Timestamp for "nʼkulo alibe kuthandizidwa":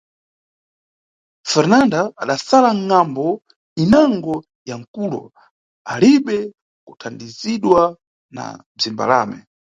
4.81-7.81